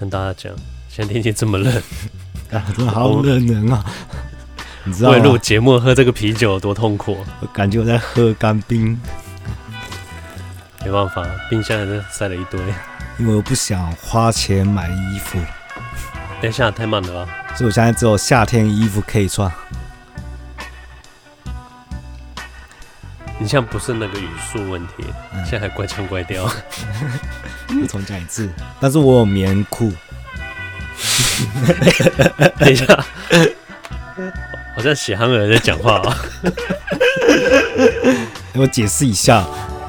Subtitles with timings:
[0.00, 0.50] 跟大家讲，
[0.88, 1.70] 现在天气这么冷，
[2.50, 3.84] 啊，真的好冷人啊！
[4.82, 5.16] 你知道吗？
[5.16, 7.18] 为录节目喝这个啤酒有多痛苦？
[7.40, 8.98] 我感觉我在喝干冰。
[10.82, 12.58] 没办法，冰箱里面塞了一堆。
[13.18, 15.38] 因为我不想花钱买衣服。
[16.40, 17.32] 等一下，太慢了吧？
[17.54, 19.52] 所以我现在只有夏天衣服可以穿。
[23.38, 25.04] 你现在不是那个语速问题，
[25.34, 26.50] 嗯、现在还怪腔怪调。
[27.82, 28.48] 我重讲一次，
[28.80, 29.92] 但是我有棉裤。
[32.58, 32.84] 等一下，
[34.76, 36.16] 好像喜憨儿在讲话啊。
[38.54, 39.46] 我解释一下，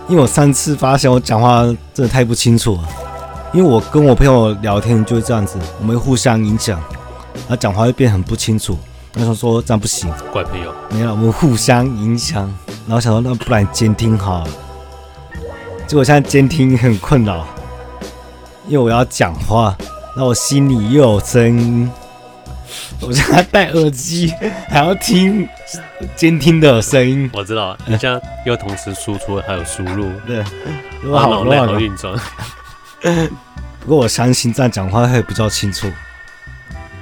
[0.07, 2.87] 因为我上次发现我讲话真的太不清楚了。
[3.53, 6.79] 因为我跟我朋友聊天就是这样子，我们会互相影响，
[7.34, 8.79] 然后讲话会变很不清楚。
[9.13, 10.73] 那时候说这样不行，怪朋友。
[10.91, 12.43] 没了，我们互相影响。
[12.87, 14.48] 然后想说那不然监听好了，
[15.85, 17.45] 结果现在监听很困扰，
[18.67, 19.75] 因为我要讲话，
[20.15, 21.91] 那我心里又有声音，
[23.01, 24.34] 我现在戴耳机
[24.70, 25.48] 还要听
[26.15, 27.29] 监听的声音。
[27.34, 30.43] 我知道，你现在又同时输出还有输入，对，
[31.05, 32.13] 我好乱好运转。
[33.82, 35.91] 不过我相信这样讲话会比较清楚。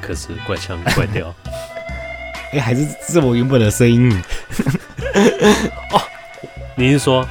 [0.02, 1.34] 可是怪腔怪调，
[2.52, 4.10] 哎、欸，还是是我原本的声音。
[5.92, 6.02] 哦，
[6.76, 7.28] 你是说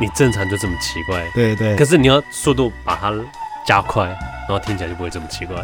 [0.00, 1.24] 你正常就这么奇怪？
[1.34, 1.76] 对对。
[1.76, 3.12] 可是你要速度把它
[3.66, 5.56] 加快，然后听起来就不会这么奇怪。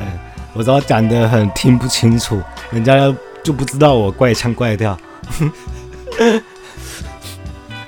[0.53, 4.99] 我知道讲的很听不清楚，人家就不知道我怪腔怪调。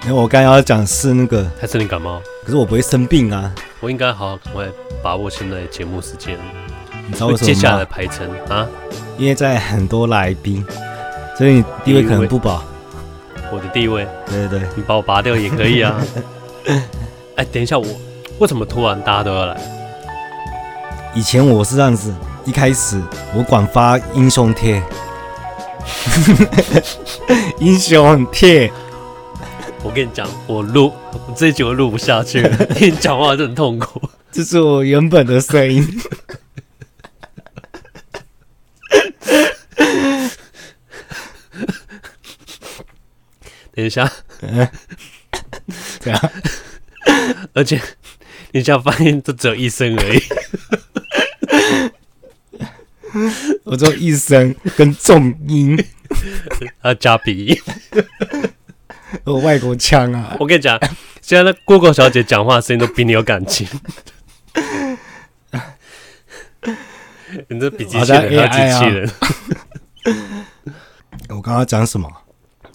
[0.04, 2.20] 因为我刚刚要讲是那个，还是你感冒？
[2.44, 3.52] 可是我不会生病啊。
[3.80, 4.66] 我应该好好赶快
[5.02, 6.36] 把握现在节目时间。
[7.06, 7.46] 你知道为什么？
[7.46, 8.66] 接下来排程啊？
[9.16, 10.64] 因为在很多来宾，
[11.38, 12.64] 所以你地位可能不保。
[13.52, 14.06] 我的地位？
[14.26, 16.02] 对对对，你把我拔掉也可以啊。
[17.36, 17.86] 哎，等一下，我
[18.38, 19.60] 为什么突然大家都要来？
[21.14, 22.12] 以前我是这样子，
[22.46, 23.00] 一开始
[23.34, 24.82] 我管发英雄帖，
[27.60, 28.72] 英雄帖。
[29.84, 34.00] 我跟你讲，我录我这一集我录不下去了， 听你讲话就很痛苦。
[34.30, 35.86] 这是我原本的声音。
[43.82, 44.08] 等一下，
[44.42, 44.68] 嗯，
[45.98, 46.30] 这样，
[47.52, 47.80] 而且
[48.52, 50.22] 你现在发现这只有一声而已。
[53.64, 55.76] 我只有一声跟重音，
[56.84, 57.58] 要加鼻音。
[59.24, 60.36] 我外国腔啊！
[60.38, 60.78] 我跟你讲，
[61.20, 63.66] 现在那 Google 小姐讲话声音都比你有感情。
[67.48, 69.10] 你这比机器人还要机器人。
[71.30, 72.08] 我刚刚讲什么？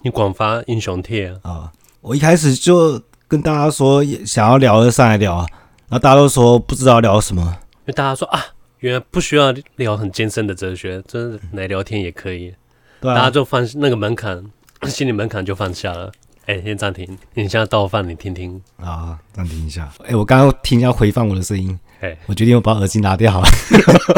[0.02, 1.72] 你广发英雄帖啊，啊！
[2.00, 5.46] 我一开始就跟大家说想要聊就上来聊啊，
[5.88, 8.42] 然后大家都说不知道聊什么，因为大家说啊，
[8.78, 12.54] 原来不需要聊很艰深的哲学，真的来聊天也可以。
[13.00, 14.44] 对啊，大家就放那个门槛，
[14.86, 16.12] 心理门槛就放下了。
[16.46, 19.92] 哎、欸，先暂停，你现在倒饭，你听听啊，暂停一下。
[20.04, 23.48] 哎、欸，我刚刚听一下回放我的声音，哎、欸，我决定我把耳机拿掉好了。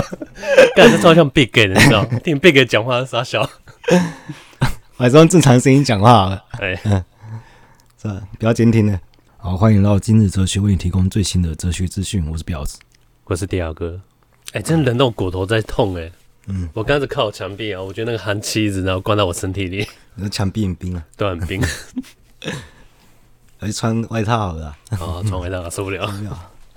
[0.77, 2.05] 刚才超像 Big 的，你知道？
[2.23, 3.49] 听 Big 讲话傻笑。
[5.01, 6.45] 我还是用正常声音讲话好了。
[6.59, 7.03] 哎、欸，嗯，
[7.97, 9.01] 这不要监听了。
[9.39, 12.23] 好，欢迎到今日哲学为你提供最新的哲学资讯。
[12.31, 12.79] 我是婊子，
[13.25, 13.99] 我是迪亚哥。
[14.53, 16.13] 哎、欸，真的冷到我骨头在痛哎、欸。
[16.49, 19.89] 嗯，我刚才靠墙壁啊，我觉得那个寒气一直然后灌到我身体里。
[20.17, 21.63] 那墙壁很冰啊，都很冰。
[23.57, 26.13] 还是穿外套好了啊，哦，穿外套受不了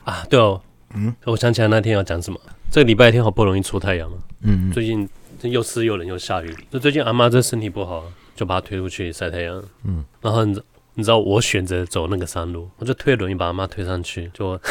[0.05, 0.25] 啊！
[0.29, 0.61] 对哦，
[0.93, 2.39] 嗯，我想起来那天要讲什么。
[2.71, 5.09] 这个礼拜天好不容易出太阳了，嗯，最近
[5.51, 6.55] 又湿又冷又下雨。
[6.69, 8.03] 就最近阿妈这身体不好，
[8.35, 9.63] 就把她推出去晒太阳。
[9.83, 10.61] 嗯，然后你
[10.95, 14.29] 你知道我选择走那个山路，我就推轮椅把阿妈推上去。
[14.33, 14.61] 就我，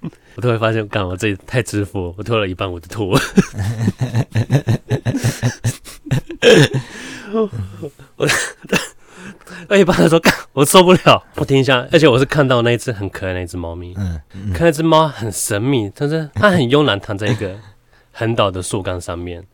[0.36, 3.20] 我突然发现，干我自己太自负，我推了一半我就吐了。
[8.16, 8.28] 我。
[9.68, 17.56] 而且爸爸说：“干，我受不了，我停一下。”而且我是看到那一只很可爱的一只猫咪，嗯，嗯，看那只猫很神秘，但是它很慵懒躺在一个
[18.10, 19.44] 横倒的树干上面，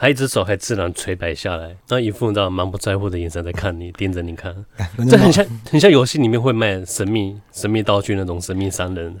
[0.00, 4.54] 还一只手还自然垂摆下来，然后一副你知道满不在乎的眼神在看你，盯着你看，
[5.10, 9.14] 这很像很像游戏里面会卖神秘神秘道具那种神秘商人。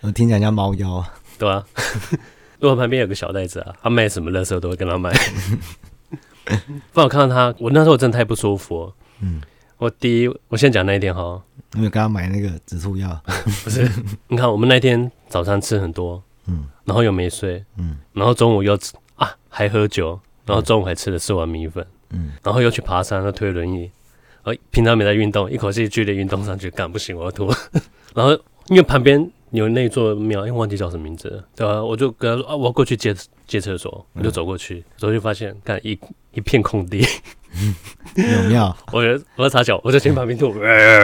[0.00, 1.64] 我听讲叫猫妖啊，对吧？
[2.58, 5.12] 如果旁边有个小袋子啊，他卖什么的时候都会跟他买。
[6.92, 9.40] 不然我看到他，我那时候真的太不舒服，嗯。
[9.78, 11.40] 我第一，我先讲那一天哈，
[11.76, 13.20] 因为刚刚买那个止吐药，
[13.62, 13.88] 不是？
[14.28, 19.00] 你看我们那天早餐吃很多，嗯，然后又没睡，嗯，然后中午又吃啊，
[19.56, 23.88] 还喝酒，然后中午还吃了四碗米粉，嗯，然后又去爬山，又推轮椅，
[24.42, 27.48] 呃，平常没在运动，一口气剧烈运动上去，干不行，我要吐。
[28.16, 28.32] 然后
[28.66, 31.80] 因为旁边有那座庙，因为忘记叫什么名字了，对吧？
[31.80, 33.14] 我就跟他说啊，我要过去借
[33.46, 35.96] 借厕所，我就走过去，走过去发现，看一
[36.32, 37.06] 一片空地，
[38.16, 39.00] 有庙， 我
[39.36, 40.52] 我要擦脚，我就先旁边吐，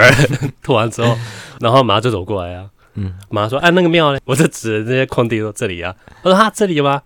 [0.60, 1.16] 吐完之后，
[1.60, 4.18] 然后马上就走过来啊，嗯，马上说，哎，那个庙呢？
[4.24, 7.00] 我就指着这些空地说这里啊，我说哈，这里吗？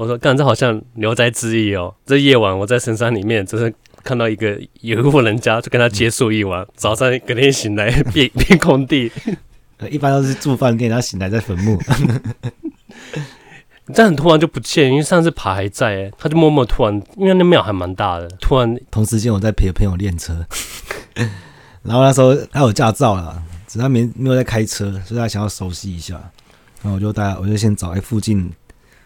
[0.00, 3.72] 我说，干，这好像聊斋志异哦，这夜晚我在深山里面，就是。
[4.02, 6.66] 看到一个有一户人家，就跟他结束一晚。
[6.74, 9.12] 早上隔天醒来，变变空地。
[9.90, 11.78] 一般都是住饭店，然后醒来在坟墓。
[13.92, 18.74] 这很突然就不见，因为上次爬还在，哎，他就默默突然，因为那庙还蛮大的，突然。
[18.90, 20.46] 同时间我在陪朋友练车，
[21.84, 26.14] 然后那时候他有驾照了，只是他没没有在开车，所以他想要熟悉一下。
[26.80, 28.50] 然后我就带，我就先找哎附近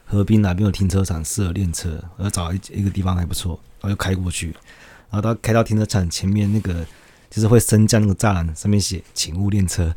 [0.04, 4.54] 河滨哪边有停车场适合练车，我要找一一个地方还不错，然后就开过去。
[5.10, 6.84] 然后他开到停车场前面那个，
[7.30, 9.94] 就是会升降那个栅栏，上面写“请勿练车”。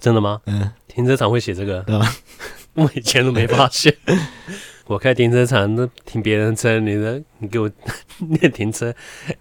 [0.00, 0.40] 真的吗？
[0.46, 1.80] 嗯，停车场会写这个？
[1.82, 2.14] 对吧？
[2.74, 3.94] 我以前都没发现。
[4.86, 7.20] 我开停车场都停别人车，你呢？
[7.38, 7.70] 你给我
[8.40, 8.92] 练停车，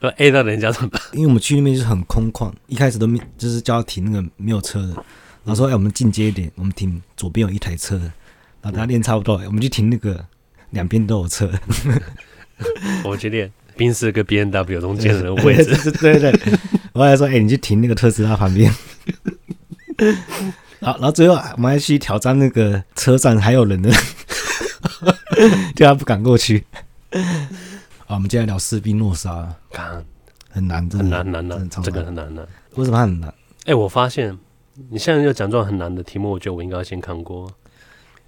[0.01, 1.01] 要 A 到人家怎么办？
[1.13, 4.93] 因为我们去那边就是很空旷，一开始都没，就是叫他停那个没有车的。
[5.43, 8.11] 然后说：“哎，我们进阶一点，我们停左边有一台车的。”
[8.61, 10.25] 然后等他练差不多，我们去停那个
[10.71, 11.51] 两边都有车。
[13.03, 13.51] 我去练。
[13.77, 16.59] 宾士跟 B N W 中间的位置， 对对对，
[16.93, 18.71] 我还说，哎、欸，你去停那个特斯拉旁边。
[20.81, 23.89] 好，然后最后我们还去挑战那个车站还有人呢，
[25.75, 26.63] 就他不敢过去。
[28.05, 29.51] 好，我们接下来聊士兵诺莎，
[30.49, 32.45] 很难，真的很难，难难，这个很难难。
[32.75, 33.29] 为什么很难？
[33.29, 34.37] 哎、欸，我发现
[34.89, 37.49] 你现在就讲这种很难的题目，我觉得我应该要先看过。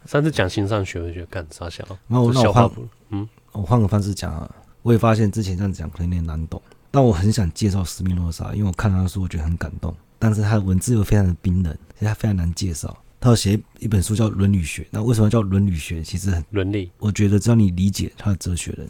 [0.05, 2.69] 上次讲心上学，我觉得干啥小，那我换，
[3.09, 4.49] 嗯，我换个方式讲啊。
[4.81, 6.61] 我也发现之前这样讲可能有点难懂，
[6.91, 9.95] 但我很想介绍斯密诺莎，因为我看他的书，我觉得很感动。
[10.19, 12.97] 但是他的文字又非常的冰冷，所以他非常难介绍。
[13.21, 16.03] 他要写一本书叫《伦理学》，那为什么叫伦理学？
[16.03, 16.91] 其实很伦理。
[16.97, 18.85] 我觉得只要你理解他的哲学人，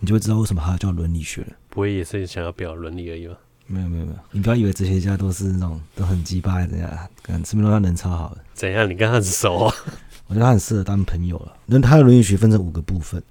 [0.00, 1.48] 你就会知道为什么他叫伦理学了。
[1.68, 3.36] 不会也是想要表伦理而已吗？
[3.66, 7.06] 没有没有没有，你不要以为哲学家都是那种都很鸡巴的呀。
[7.22, 8.38] 看斯密诺莎人超好的。
[8.54, 8.88] 怎样？
[8.88, 9.74] 你跟他很熟啊？
[10.26, 11.56] 我觉得他很适合当朋友了。
[11.66, 13.22] 那他的伦理学分成五个部分。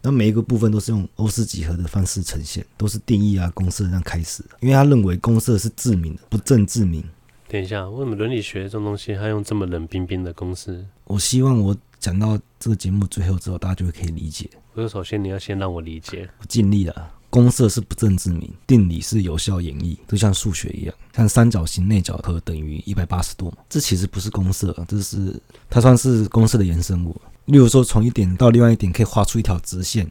[0.00, 4.50] 那每一个部分都是用欧式几何的方式呈现，都是定义啊、公设这样开始的。
[4.60, 7.04] 因为他认为公设是自明的，不正自明。
[7.48, 10.86] 等一下，为什么伦理学这种东西还用这么冷冰冰的公式？
[11.04, 14.48] 我希望我讲到这个节目最后之后，大家就会可以理解。
[14.72, 16.30] 不是，首先你要先让我理解。
[16.38, 17.10] 我尽力了。
[17.30, 23.58] 公设是不证自明，定理是有效演绎，就像数学一样，像三角形内角和等于一百八十度嘛。
[23.68, 27.14] 这其实不是公设，这是它算是公设的衍生物。
[27.44, 30.10] 例如说，从一点到另外一点可以画出一条直线，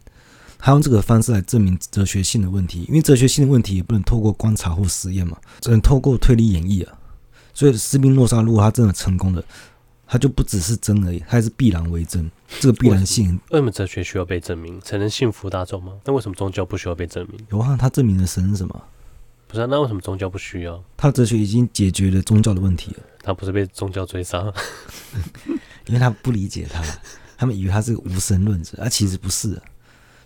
[0.60, 6.94] 他用这个方式来证明哲学性的问题，因为哲学性的问题也不能透过观察或实验嘛，只能透过推理演绎啊。
[7.54, 9.44] 所以斯宾诺莎如果他真的成功了，
[10.08, 12.32] 他就不只是真而已，它还是必然为真。
[12.62, 16.00] 这个必然性为，为什么哲学需要被证明才能信服大众吗？
[16.06, 17.40] 那为什么宗教不需要被证明？
[17.52, 18.84] 有啊，他证明了神是什么？
[19.48, 20.82] 不是啊，那为什么宗教不需要？
[20.96, 23.04] 他的哲学已经解决了宗教的问题了。
[23.22, 24.52] 他不是被宗教追杀？
[25.88, 26.82] 因为他不理解他。
[27.38, 29.62] 他们以为他是个无神论者，而其实不是，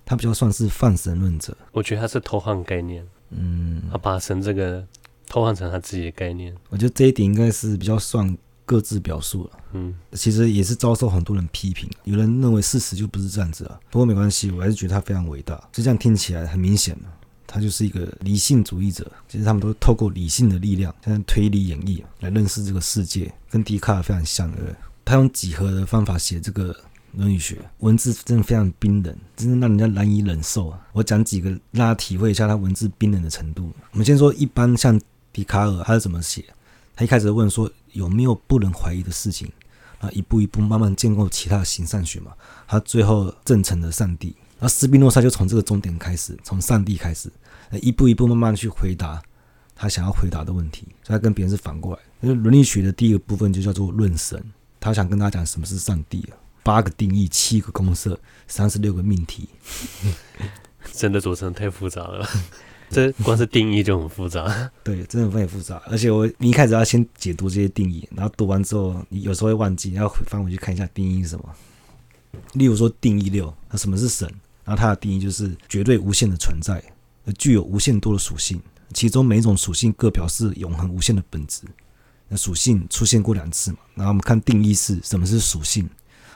[0.06, 1.58] 他比较算是泛神论者。
[1.72, 4.86] 我觉得他是偷换概念，嗯，他把神这个
[5.28, 6.56] 偷换成他自己的概念。
[6.70, 8.38] 我觉得这一点应该是比较算
[8.72, 11.90] 各自表述了，嗯，其实也是遭受很多人批评。
[12.06, 15.58] 有人认为事实就不是这样子啊，不过没关系，我还是觉得他非常伟大。
[15.74, 17.14] 就这样听起来很明显了，
[17.46, 19.06] 他就是一个理性主义者。
[19.28, 24.76] 其实他们都透过理性的力量，像推理演绎来认识这个世界，跟笛卡尔非常像，对不对？
[25.04, 26.74] 他用几何的方法写这个。
[27.14, 30.80] 论语学文字真的非常冰冷，真的让人家难以忍受啊！
[30.94, 33.70] 我讲几个，让大家体会一下他文字冰冷的程度。
[33.92, 34.98] 我们先说一般像
[35.34, 36.46] 笛卡尔，他是怎么写？
[36.96, 39.52] 他一开始问说有没有不能怀疑的事情，
[40.00, 42.34] 啊，一步一步慢慢建构其他的形上学嘛。
[42.68, 44.36] 他最后证成了上帝。
[44.60, 47.32] 而斯宾诺莎就从这个终点开始，从上帝开始，
[47.82, 49.22] 一步一步慢慢去回答
[49.76, 50.88] 他想要回答的问题。
[51.04, 52.02] 所以他跟别人是反过来。
[52.22, 54.44] 因为伦理学的第一个部分就叫做论神，
[54.80, 56.38] 他想跟大家讲什么是上帝啊。
[56.64, 59.50] 八个定义，七个公设，三十六个命题，
[60.94, 62.30] 真的组成太复杂了。
[62.92, 64.70] 这光是定义就很复杂。
[64.84, 65.82] 对，真的很复杂。
[65.88, 71.46] 而且我你一开始要先解读这些定义，然后读完之后，你有时候会忘记，要翻回去看一下定义是什么。
[72.54, 74.28] 例如说定义六，那什么是神？
[74.64, 76.84] 然后它的定义就是绝对无限的存在，
[77.38, 78.62] 具有无限多的属性，
[78.94, 81.64] 其中每一种属性各表示永恒无限的本质。
[82.28, 83.78] 那属性出现过两次嘛？
[83.96, 85.90] 然后我们看定义四，什么是属性？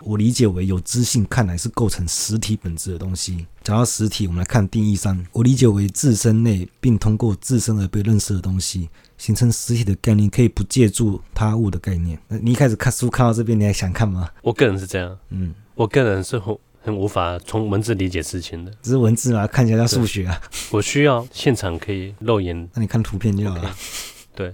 [0.06, 3.48] 我理解为有知性看来是构成实体本质的东西。
[3.64, 12.20] 讲到实体，我们来看定义三，我理解为自身内并通过自身而被认识的东西，形成实体的概念，可以不借助他物的概念。
[12.28, 14.30] 那你一开始看书看到这边，你还想看吗？
[14.44, 20.40] 我个人是这样，嗯，我个人是很很无法从文字理解事情的，只是文字嘛，看起来像数学啊。
[20.70, 23.64] 我需要现场可以肉眼，那你看图片就好了。
[23.64, 23.76] Okay,
[24.36, 24.54] 对。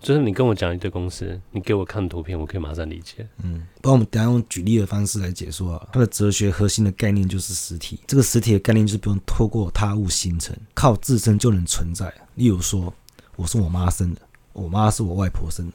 [0.00, 3.26] 就是你跟我讲一堆公司，你给我看图片，我可以马上理解。
[3.42, 5.88] 嗯，不然我们等下用举例的方式来解说啊。
[5.92, 12.12] 它的哲学核心的概念就是实体，这个实体的概念就是不用透过他物形成，靠自身就能存在。
[12.36, 12.92] 例如说，
[13.34, 14.20] 我是我妈生的，
[14.52, 15.74] 我妈是我外婆生的，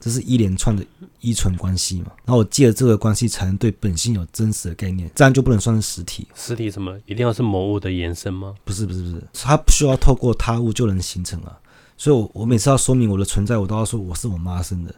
[0.00, 0.84] 这是一连串的
[1.20, 2.10] 依存关系嘛。
[2.24, 6.26] 然后我借着这个关系，才能对本性有真实的概念，这样就不能算是实体。
[6.34, 6.98] 实体什么？
[7.06, 8.54] 一定要是某物的延伸吗？
[8.64, 11.56] 不是，不是，不是，它不需要透过他物就能形成啊。
[12.02, 14.92] 所以我，我我每次要说明我的存在，我都要说我是我妈生的，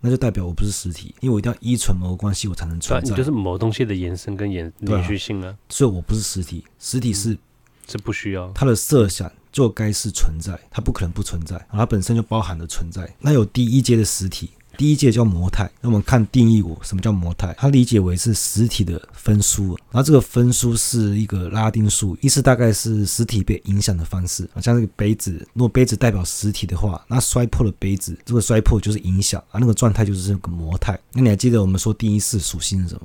[0.00, 3.08] 那就代表我不是实体，因为我一定要依存某个关系，我才能存在。
[3.08, 5.56] 你就是某东西的延伸跟延延续性啊。
[5.68, 7.38] 所以我不是实体，实体是、嗯、
[7.86, 8.50] 是不需要。
[8.56, 13.08] 它的设想就该是存在，它不可能不存在，它本身就包含了存在。
[13.20, 14.50] 那有第一阶的实体。
[14.78, 17.52] 第一届叫模态，那我们看定义我什么叫模态？
[17.58, 24.48] 它理解为是实体的分数，然后这个分数是一个拉丁术语，意思大概是实体被影响的方式。
[24.62, 30.96] 像这个杯子，如果杯子代表实体的话，那摔破了杯子，这个摔破就是影响啊，那个状态就是这个模态。
[31.12, 33.00] 那你还记得我们说第一式属性是什么？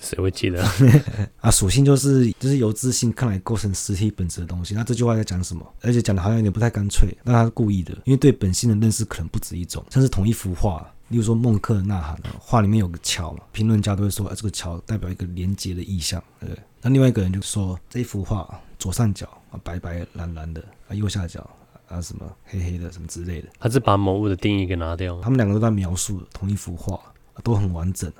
[0.00, 0.62] 谁会记得
[1.40, 1.50] 啊？
[1.50, 4.74] 属性就是就是由自信看来构成实体本质的东西。
[4.74, 5.66] 那这句话在讲什么？
[5.82, 10.90] 而且讲的好像有点不太干脆，那他是故意的，因为对本性的认识可能不止一种，像是同一幅画。
[11.08, 16.62] 例如说孟克的《呐喊》，画里面有个桥嘛，评论家都会说，啊，这个桥代表一个连接的意象，对不对？
[16.80, 21.48] 那另外一个人就说，这一幅画左上角啊白白蓝蓝的，啊右下角
[21.88, 25.20] 啊什么黑黑的什么之类的，他是把某物的定义给拿掉。
[25.20, 26.98] 他们两个都在描述同一幅画，
[27.42, 28.10] 都很完整。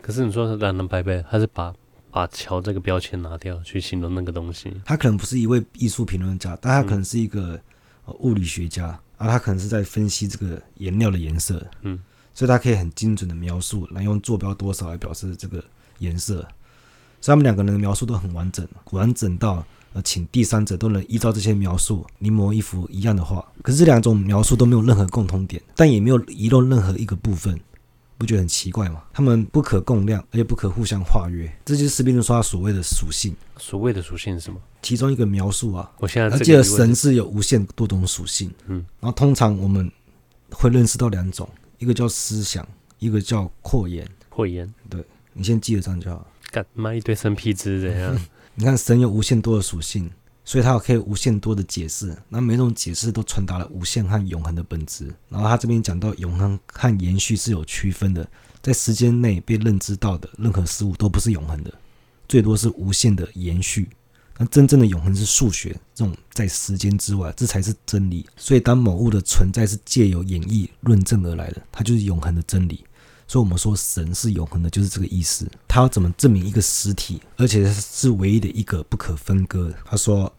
[0.00, 1.74] 可是你说是蓝蓝白白，他是把
[2.10, 4.72] 把桥这个标签拿掉，去形容那个东西。
[4.84, 7.58] 他可能不是一位艺术评论家，但他可能是一个
[8.20, 8.86] 物理学家，
[9.16, 11.98] 啊，他可能是在分析这个颜料的颜色，嗯。
[12.34, 15.62] 所以它可以很精准的描述，来用坐标多少来表示这个
[15.98, 16.46] 颜色。
[17.20, 19.64] 所以他们两个人的描述都很完整，完整到
[19.94, 23.42] 呃，请第三者都能依照这些描述临摹一幅一样的画。
[23.62, 27.58] 可是这两种描述都没有任何共通点，但也没有遗漏任何一个部分，
[28.18, 29.02] 不觉得很奇怪吗？
[29.12, 31.50] 他们不可共量，而且不可互相化约。
[31.64, 33.34] 这就是斯宾诺莎所谓的属性。
[33.56, 34.60] 所谓的属性是什么？
[34.82, 38.52] 其中一个描述啊，我现在记得神是有无限多种属性。
[38.66, 39.90] 嗯，然后通常我们
[40.50, 41.48] 会认识到两种。
[41.78, 42.66] 一个叫思想，
[42.98, 44.08] 一个叫扩延。
[44.28, 46.26] 扩延，对，你先记得这样就好。
[46.50, 48.18] 干妈一堆生僻字怎样？
[48.54, 50.10] 你看神有无限多的属性，
[50.44, 52.16] 所以它可以无限多的解释。
[52.28, 55.12] 那每种解释都传达了无限和永恒的本质。
[55.28, 58.28] 然后他这边讲到永恒和延续是有区分的，
[58.62, 61.72] 在时间内被认知到的任何事物都不是永恒的，
[62.28, 63.88] 最多是无限的延续。
[64.36, 68.26] 那真正的永恒是数学，这种在时间之外，这才是真理。
[68.36, 72.84] 所以，当某物的存在是借由演绎论证而来的，它就是永恒的真理。
[73.28, 75.48] 所以，我们说神是永恒的，就是这个意思。
[75.68, 79.72] 他要怎么证明一个实体，而且是唯一的一个不可分割？
[79.84, 80.32] 他说，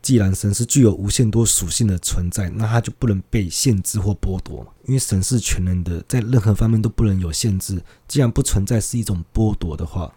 [0.00, 7.82] 既然神是具有无限多属性的存在，那他就不能被限制或剥夺，因为神是全能的，在任何方面都不能有限制。
[8.06, 10.14] 既然不存在是一种剥夺的话。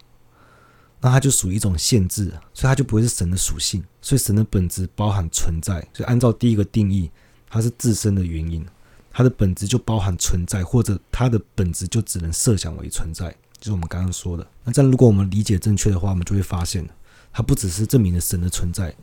[1.04, 3.84] 那它就属于一种限制，所以它就不会是神的属性。
[4.00, 7.10] 所以神的本质包含存在，所以按照第一个定义，
[7.50, 8.64] 它是自身的原因，
[9.12, 14.46] 它的本质就包含存在，或者它的本质就只能设想为存在，就是我们刚刚说的。
[14.64, 16.88] 那这样如果我们理解正确的话，我们就会发现，
[17.34, 18.94] 它不只是证明了神的存在，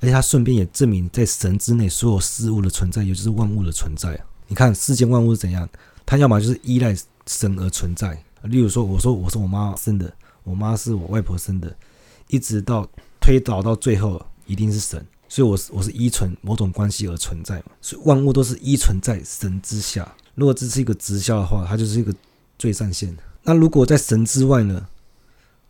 [0.00, 4.22] 而且它顺便也证明在神之内所有事物的存在，也就是万物的存在。
[4.46, 5.66] 你看世间万物是怎样？
[6.04, 6.94] 它要么就是依赖
[7.26, 10.12] 神而存在，例如说，我说我是我妈生的。
[10.44, 11.76] 我妈是我外婆生的，
[12.28, 12.88] 一直到
[13.20, 20.14] 推导到最后一定是神，所以我是我是依存某种关系而存在嘛，所以万物都是依存在神之下。
[20.34, 22.14] 如果这是一个直销的话，它就是一个
[22.58, 23.16] 最上限。
[23.42, 24.86] 那如果在神之外呢？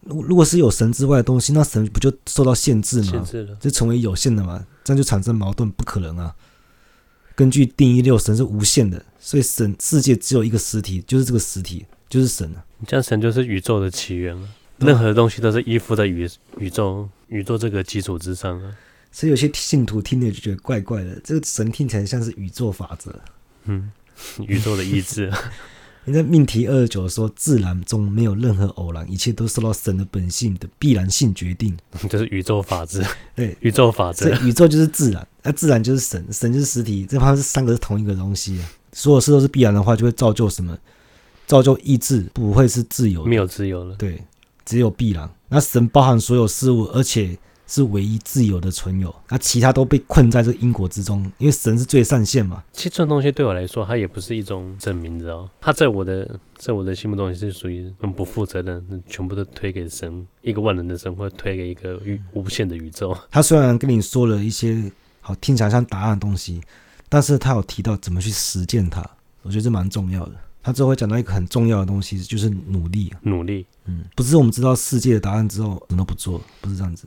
[0.02, 3.10] 如如果是有神之外的东西，那神不就受到限制吗？
[3.10, 4.66] 限制了，就成为有限的嘛？
[4.82, 6.34] 这样就产生矛盾，不可能啊！
[7.34, 12.64] 根据定义六，神是无限的，所以神世界只有一个实体，就是这个实体，就是神啊。
[12.86, 14.48] 这样神就是宇宙的起源了。
[14.80, 18.72] 任何东西都是依附在宇宇宙宇宙这个基础之上啊，
[19.12, 21.20] 所以有些信徒听着就觉得怪怪的。
[21.22, 23.14] 这个神听起来像是宇宙法则，
[23.64, 23.90] 嗯，
[24.46, 25.30] 宇宙的意志。
[26.06, 31.76] 你在命题二十九说，自然中没有任何偶然，一切都受到神的本性的必然性决定，
[32.08, 33.04] 就是宇宙法则。
[33.36, 38.58] 对，宇宙法则，宇宙就是自然，那自然就是神，神就是实体，这好像是三个是同一个东西。
[38.92, 40.76] 所有事都是必然的话，就会造就什么？
[41.46, 43.94] 造就意志不会是自由的，没有自由了。
[43.96, 44.22] 对，
[44.70, 45.28] 只有必然。
[45.48, 47.36] 那神包含所有事物，而且。
[47.72, 52.64] 是唯一自由的存有，那其他都被困在这个因果之中，因为神是最上限嘛。
[52.72, 55.48] 其实这种东西对我来说，它也不是一种证明，你知道？
[55.60, 63.16] 它在我的在我的心目中也是属于很不负责任，全部都推给神，一个万能的神，或者推给一个宇无限的宇宙。
[63.30, 66.60] 他虽然跟你说了一些好听起来像答案的东西，
[67.08, 69.08] 但是他有提到怎么去实践它，
[69.42, 70.32] 我觉得这蛮重要的。
[70.62, 73.66] 他之后会讲到一个很重要的东西，就是努力，努力。
[73.86, 77.06] 嗯，不是我们知道世界的答案之后，什么都不做，不是这样子。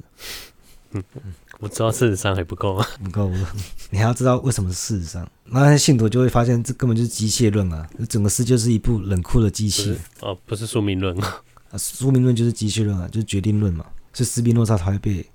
[0.91, 1.03] 嗯，
[1.59, 2.85] 我知道事实上还不够吗？
[3.03, 3.31] 不够，
[3.91, 5.27] 你还要知道为什么是事实上。
[5.45, 7.87] 那些信徒就会发现，这根本就是机械论啊！
[8.09, 9.95] 整个世界是一部冷酷的机器。
[10.21, 13.85] 哦，不是宿命论 啊，宿命论就是机械论啊，就是决定论嘛。
[14.13, 15.25] 所以斯宾诺莎才会被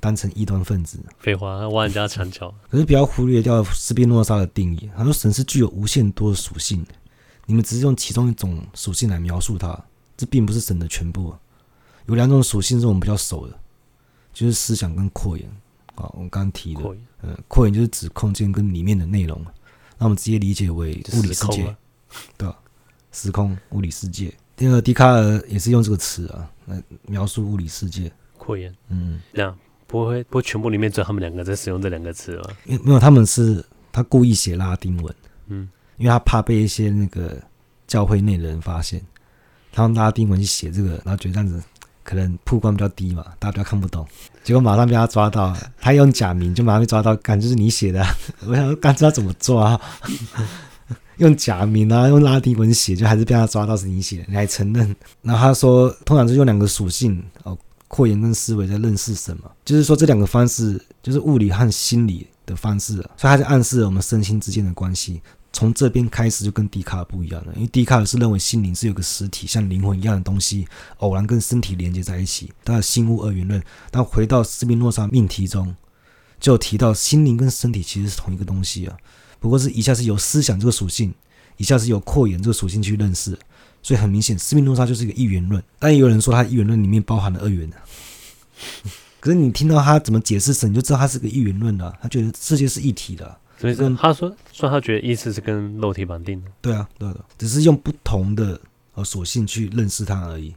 [0.00, 0.98] 当成异端分子。
[1.18, 2.52] 废话，挖人家墙角。
[2.70, 6.84] 可是不要忽略掉斯宾诺莎的定义，他说神是具有无限多的属性，
[7.52, 9.78] 你们只是用其中一种属性来描述它，
[10.16, 11.34] 这并不是神的全部。
[12.06, 13.54] 有两种属性是我们比较熟的。
[14.32, 15.46] 就是思想跟扩延
[15.94, 16.80] 啊，我刚刚提的，
[17.20, 19.38] 嗯，扩延就是指空间跟里面的内容，
[19.98, 21.76] 那我们直接理解为物理世界，
[22.38, 22.58] 对吧？
[23.12, 24.32] 时空物理世界。
[24.56, 28.10] 第二，笛卡尔也是用这个词啊来描述物理世界。
[28.38, 29.54] 扩延，嗯，这样
[29.86, 32.44] 不会不会全部里面只有他们两个在使用这两个词吗？
[32.64, 35.14] 因为没有，他们是他故意写拉丁文，
[35.48, 35.68] 嗯，
[36.02, 37.40] 因为他怕被一些那个
[37.86, 39.00] 教会内的人发现，
[39.72, 41.62] 他用拉丁文去写这个，然后觉得这样子。
[42.04, 44.04] 可能曝光比较低嘛，大家比较看不懂，
[44.42, 48.04] 结果马上被他抓到，他用假名就马上被抓到，感觉是你写的。
[48.44, 49.80] 我想说，干知道怎么抓？
[51.18, 54.96] 用假名啊，用拉丁文写，就还是被他抓到是你写的，你还承认？
[55.22, 57.56] 然后他说，通常是用两个属性哦，
[57.86, 65.22] 扩延跟思维在认识什么，就是说这两个方式就是物理和心理的方式，所以他在暗示了我们身心之间的关系。
[65.52, 70.66] 从这边开始就跟笛卡尔不一样了，因为笛卡尔是认为心灵是有个实体，像灵魂一样的东西，
[70.98, 73.62] 偶然跟身体连接在一起，他的心物二元论。
[73.90, 75.76] 但回到斯宾诺莎命题中，
[76.40, 78.96] 就提到心灵跟身体其实是同一个东西啊，
[79.38, 81.14] 不过是一下是由思想这个属性，
[81.58, 83.38] 一下是由扩延这个属性去认识，
[83.82, 85.62] 所以很明显斯宾诺莎就是一个一元论。
[85.78, 87.76] 但也有人说他一元论里面包含了二元的，
[89.20, 93.38] 可是你听到他怎么解释神，你就知道他是个一元论了，他觉得世界是一体的。
[93.62, 96.50] 所以说，他说说他觉得意识是跟肉体绑定的。
[96.60, 98.60] 对啊，对的，只是用不同的
[98.94, 100.52] 呃属性去认识它而已。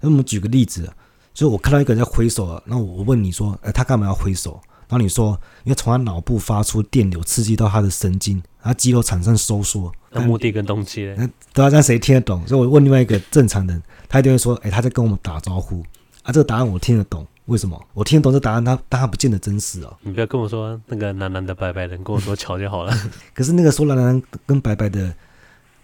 [0.00, 0.90] 那我们举个例子，
[1.34, 4.58] 就我看到一个人在挥手啊，那我问你说，哎，他干嘛要挥手？
[4.88, 9.92] 然后你说，因为从他脑部发出电流刺激到他的神经，他肌肉产生收缩。
[10.10, 11.14] 那目的跟动机呢？
[11.18, 12.46] 那都要让谁听得懂？
[12.46, 15.84] 所以我问另外一个正常人，他一定会说，哎，他在跟我们打招呼
[16.22, 16.32] 啊。
[16.32, 17.26] 这个答案我听得懂。
[17.46, 18.64] 为什么我听得懂这答案？
[18.64, 19.96] 他但他不见得真实哦。
[20.02, 22.92] 你不要跟我说那个男男的白白的，跟我说巧就好了。
[23.34, 25.14] 可是那个说男男跟白白的，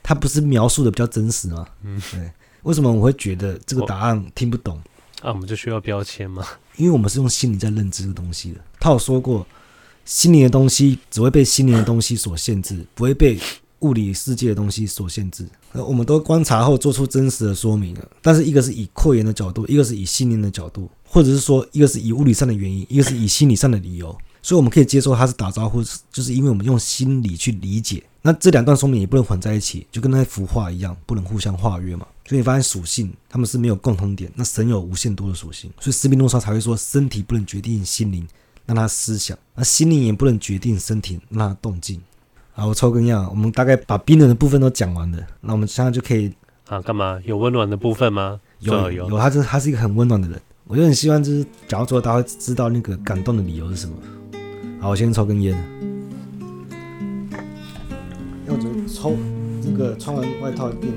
[0.03, 1.67] 他不是描述的比较真实吗？
[1.83, 2.31] 嗯，对。
[2.63, 4.81] 为什么我会觉得这个答案听不懂？
[5.23, 6.45] 啊，我们就需要标签吗？
[6.77, 8.61] 因为我们是用心理在认知这个东西的。
[8.79, 9.47] 他有说过，
[10.05, 13.39] 心灵的东西只会被心灵的东西所限制，不会被。
[13.83, 18.09] 物理世界的东西所限制，我们都观察后做出真实的说明了。
[18.21, 24.17] 但是一个是以扩延的角度，一个是以心灵的角度，或者是说一个是以物理上的原因，一个是以心理上的理由。
[24.45, 28.03] 所以我们可以接受他是打招呼，就是因为我们用心理去理解。
[28.23, 32.07] 那这两段说明也不能混在一起，就跟那幅画一样，不能互相化约嘛。
[32.27, 34.31] 所以你发现属性他们是没有共同点。
[34.35, 38.27] 那神有无限多的属性，所以斯宾诺莎才会说身体不能决定心灵，
[38.67, 42.01] 让他思想；那心灵也不能决定身体，让他动静。
[42.55, 43.17] 好，我抽根烟。
[43.31, 46.31] 我们大概把冰冷的部分都讲完了，那我们现在就可以
[46.69, 46.81] 啊？
[46.83, 47.19] 干嘛？
[47.25, 48.39] 有温暖的部分吗？
[48.61, 50.39] 有有，有，他是他是一个很温暖的人。
[50.67, 53.97] 我就很希望就是讲到最后，大家会知道那个感动的理由是什么。
[54.81, 55.57] 好，我先抽根烟。
[58.47, 59.17] 要怎么抽？
[59.63, 60.93] 这个穿完外套变。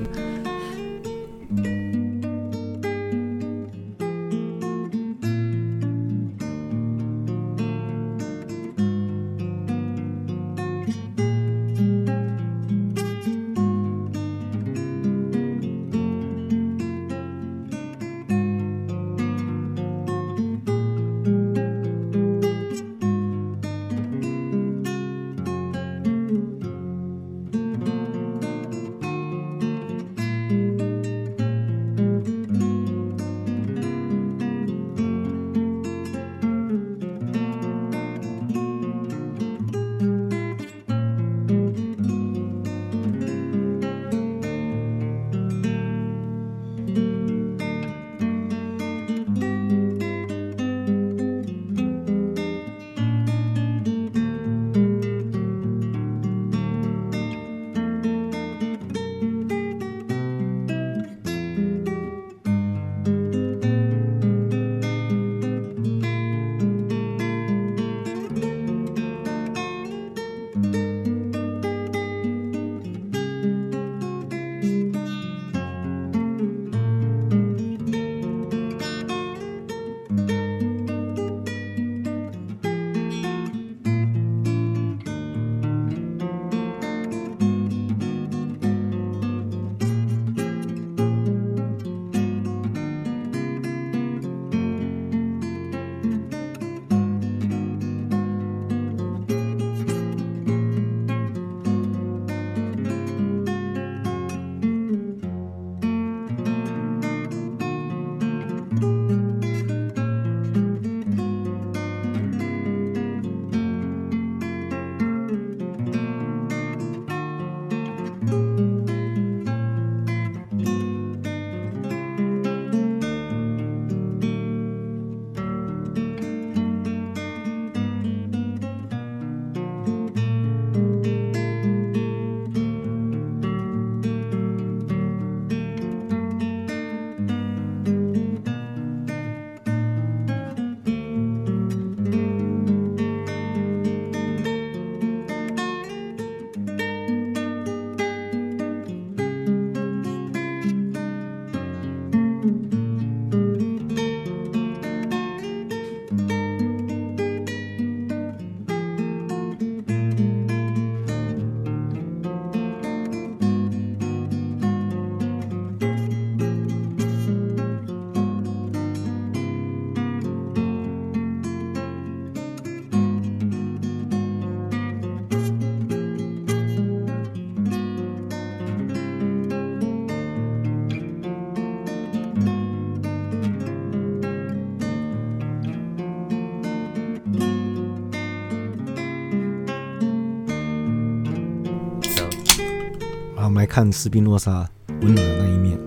[193.76, 194.66] 看斯宾诺莎
[195.02, 195.78] 温暖的那一面，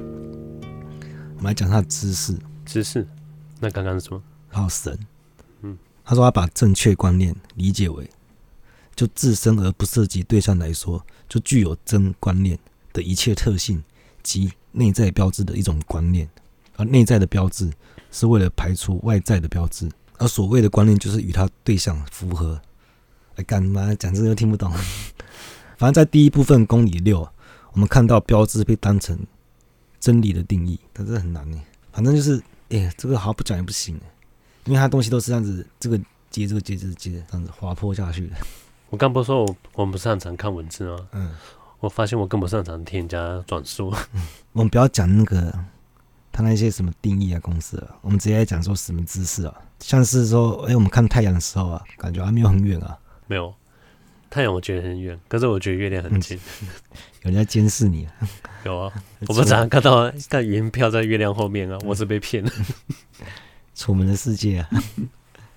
[1.37, 2.37] 我们来讲他的知识。
[2.63, 3.07] 知识？
[3.59, 4.21] 那刚刚是什么？
[4.47, 4.95] 还有神。
[5.63, 5.75] 嗯，
[6.05, 8.07] 他说他把正确观念理解为，
[8.95, 12.59] 就自身而不涉及对象来说，就具有真观念
[12.93, 13.83] 的一切特性
[14.21, 16.29] 及内在标志的一种观念。
[16.75, 17.71] 而内在的标志
[18.11, 22.61] 是为了排除外在的标志，而所谓的观念就是与他对象符合。
[23.37, 24.71] 哎，干嘛讲这个又听不懂？
[25.75, 27.27] 反正在第一部分公理六，
[27.79, 29.17] 我们看到标志被当成
[30.01, 31.57] 真理的定义，但是很难呢。
[31.93, 32.35] 反正就是，
[32.71, 33.97] 哎，这个好像不讲也不行，
[34.65, 35.97] 因为它东西都是这样子，这个
[36.29, 38.35] 接这个接这个接，这样子滑坡下去的。
[38.89, 41.07] 我刚不是说我我们不擅长看文字吗？
[41.13, 41.31] 嗯，
[41.79, 43.95] 我发现我更不擅长听人家转述。
[44.11, 45.57] 嗯， 我们不要讲那个
[46.33, 53.53] 他那些什么定义啊公式啊，我们直接来讲说什么知识啊，像是说，哎，我们看太阳的时候啊，感觉还没有很远啊，没有。
[54.29, 56.37] 太阳我觉得很远，可是我觉得月亮很近。
[56.61, 56.67] 嗯、
[57.23, 58.13] 有人在监视你啊？
[58.65, 58.93] 有啊，
[59.27, 62.51] 我们常常看到看云飘在月亮后面啊，我是被骗了。
[63.73, 64.69] 楚门的世界啊，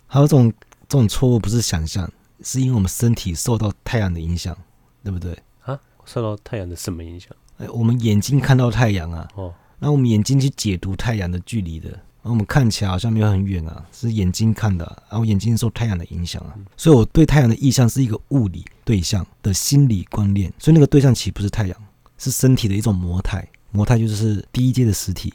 [0.06, 0.52] 还有这种
[0.88, 2.10] 这种错误不是想象，
[2.42, 4.56] 是因为我们身体受到太阳的影响，
[5.02, 5.36] 对不对？
[5.64, 7.30] 啊，受到太阳的什么影响？
[7.58, 11.98] 哎，我们眼睛看到太阳啊，哦，那我们眼睛去解读太阳的距离的。
[12.22, 21.76] 然后我们看起来好像没有很远啊，是眼睛看的，然后眼睛受太阳的影响啊，所以我对太阳的意象是一个物理对象的心理观念，所以那个对象其实不是太阳，
[22.18, 25.34] 是身体的一种模态，模态就是第一阶的实体，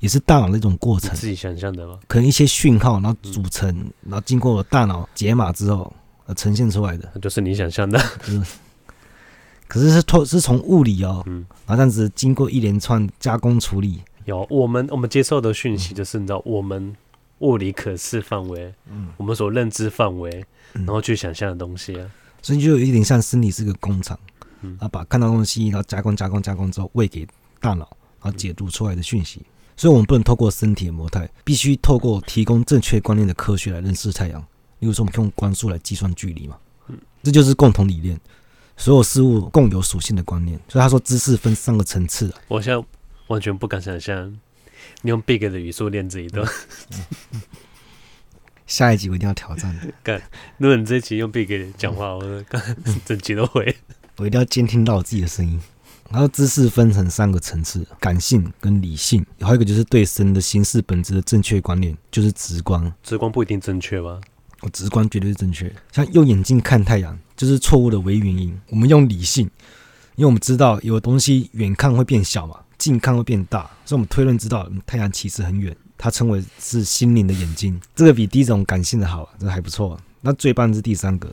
[0.00, 1.14] 也是大脑的一种过程。
[1.14, 2.00] 自己想象的吗？
[2.08, 3.68] 可能一些讯号，然后组成，
[4.02, 5.94] 然后经过大脑解码之后，
[6.26, 7.96] 呃，呈现出来的，就是你想象的。
[8.28, 8.44] 嗯，
[9.68, 14.02] 可是是透是从物理哦，嗯，然后这样子经过一连串加工处理。
[14.28, 16.94] 有我们我们接受的讯息，就是你知道我们
[17.38, 22.10] 物理可视范围，嗯，我们所认知范围，然后去想象的东西啊，
[22.42, 24.18] 所以就有一点像身体是个工厂，
[24.60, 27.26] 嗯，啊，把看到东西，然后加工加工加工之后喂给
[27.58, 27.88] 大脑，
[28.20, 29.40] 然后解读出来的讯息，
[29.78, 34.38] 所以我们不能透过身体的模态，必须透过提供正确观念的科学来认识太阳。
[34.80, 38.20] 例如说，我们用光速来计算距离嘛，嗯，这就是共同理念，
[38.76, 40.60] 所有事物共有属性的观念。
[40.68, 42.84] 所以他说，知识分三个层次，我想。
[43.28, 44.38] 完全不敢想象，
[45.02, 46.46] 你用 Big 的语速练这一段。
[48.66, 49.92] 下一集我一定要挑战的。
[50.02, 50.20] 干，
[50.58, 53.76] 如果你这一集用 Big 讲话，我干 整集都会。
[54.16, 55.58] 我一定要监听到我自己的声音。
[56.10, 62.90] 然后知识分成三个层次：感性跟理性，还有一个就是对神的形式本质的正确观念，就是直观。
[63.02, 64.18] 直观不一定正确吧？
[64.60, 65.70] 我直观绝对是正确。
[65.92, 68.58] 像用眼睛看太阳，就是错误的唯一原因。
[68.70, 69.50] 我们用理性，
[70.16, 72.60] 因为我们知道有东西远看会变小嘛。
[72.88, 77.78] 近看会变大，所以我们推论知道太阳其实很远，它称为是心灵的眼睛。
[77.94, 80.00] 这个比第一种感性的好，这还不错。
[80.22, 81.30] 那最棒是第三个，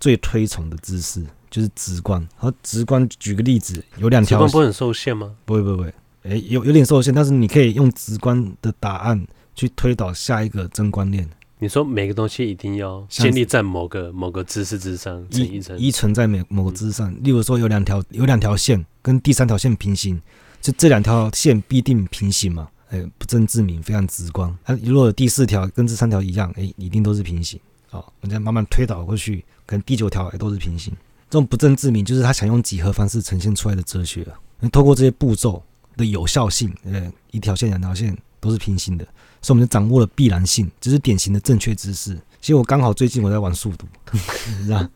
[0.00, 2.26] 最推崇的知识就是直观。
[2.36, 4.38] 和，直观举个例子，有两条。
[4.38, 5.32] 直观不会很受限吗？
[5.44, 11.28] 不会不会不会，哎，有有点受限，但是你可以用直观的答案去推导下一个真观念。
[11.58, 17.14] 你说每个东西一定要建立在某个某个知识之上，依依存在某某个知识上。
[17.22, 20.20] 例如说有两条有两条线跟第三条线平行。
[20.64, 22.66] 就这两条线必定平行嘛？
[22.88, 24.50] 哎，不证自明，非常直观。
[24.64, 27.60] 它如果第四条跟这三条一样，哎，一定都是平行。
[27.90, 30.90] 好，我们再慢慢推导过去，可能第九条也都是平行。
[31.28, 34.26] 这种不证自明，就是他想用几何方式呈现出来的哲学。
[34.72, 35.62] 透过这些步骤
[35.98, 39.04] 的有效性，呃，一条线、两条线都是平行的，
[39.42, 42.14] 所以我们就掌握了必然性，这是典型的正确知识。
[42.40, 44.88] 其实我刚好最近我在玩数独，你知道，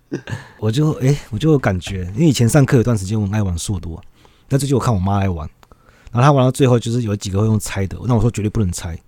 [0.58, 4.00] 我就哎，我就有感觉，因为以前上课有段时间我爱玩数独，
[4.48, 5.46] 那最近我看我妈爱玩。
[6.10, 8.98] 然后他玩到最后，就是有几个会用猜的，那我说绝对不能猜，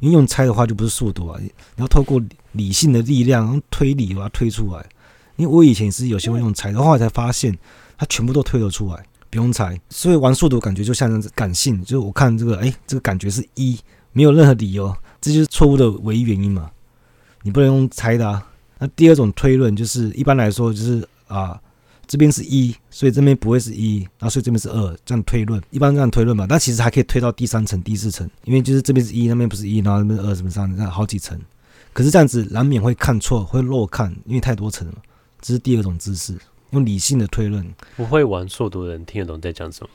[0.00, 1.38] 因为用猜的话就不是速度啊。
[1.40, 2.20] 你要透过
[2.52, 4.84] 理性的力量，用推理把它推出来。
[5.36, 7.56] 因为我以前是有些会用猜的，后来才发现
[7.98, 9.78] 它全部都推得出来，不用猜。
[9.90, 13.78] 所以玩速度感觉就像感性，就是我看这个，哎，这个感觉是一，
[14.12, 16.70] 没有任何理由，这就是错误的唯一原因嘛。
[17.42, 18.46] 你不能用猜的啊。
[18.78, 21.60] 那第二种推论就是一般来说就是啊。
[22.06, 26.46] 这边是一，所以这边不会是一，然后所以这边是二，这样推论，一般这样推论吧。
[26.48, 31.38] 但其实还可以推到第三层、第四层，因为就是这边是一，那边不是一，然后那边二，什么三，这样好几层。
[31.92, 34.94] 可是这样子难免会看错，会漏看，因为太多层了。
[35.40, 36.36] 这是第二种知识，
[36.70, 37.66] 用理性的推论。
[37.96, 39.90] 不会玩数独的人听得懂在讲什么？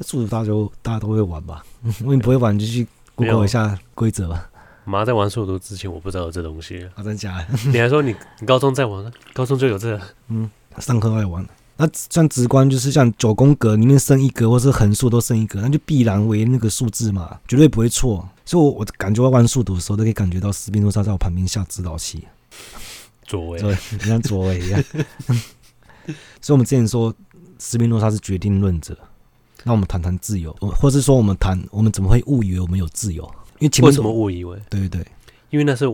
[0.00, 1.64] 数独大家都大家都会玩吧？
[2.00, 4.48] 如果你不会玩，你就去 Google 一下规则吧。
[4.84, 6.88] 妈在玩数独之前，我不知道有这东西。
[6.94, 7.46] 啊，真假的？
[7.70, 9.12] 你还说你你高中在玩？
[9.32, 10.02] 高中就有这个？
[10.28, 10.50] 嗯。
[10.78, 18.28] 上课爱玩，那像直观就是像九宫格里面剩一格，或是横竖都剩一格，那就必然为那个数字嘛，绝对不会错。
[18.44, 22.26] 所以我，我感觉我玩数独的时候，都可以感觉到斯宾诺莎在我旁边下指导棋，
[23.24, 24.84] 左为，对，像左为一样。
[26.40, 27.14] 所以，我们之前说
[27.58, 28.98] 斯宾诺莎是决定论者，
[29.62, 33.22] 那我们谈谈自由，或是说我们谈我们怎么会误以为我们有自由？
[33.60, 34.60] 因为为什么误以为？
[34.68, 35.06] 对对，
[35.50, 35.86] 因为那是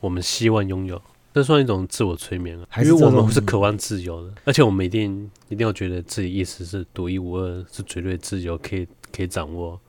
[0.00, 1.00] 我们希望拥有，
[1.38, 2.66] 这算一种自我催眠啊。
[2.68, 9.80] 还是因为我们是渴望自由的，而且我们一定一定要觉得自己意识是独一无二，是绝对自由，可以可以掌握。